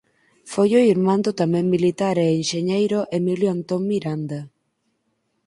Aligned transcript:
Foi 0.51 0.69
o 0.79 0.85
irmán 0.93 1.19
do 1.25 1.31
tamén 1.41 1.65
militar 1.75 2.15
e 2.25 2.37
enxeñeiro 2.39 2.99
Emilio 3.19 3.49
Antón 3.57 3.81
Miranda. 3.91 4.39